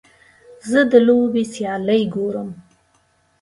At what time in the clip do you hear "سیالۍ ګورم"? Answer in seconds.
1.53-2.49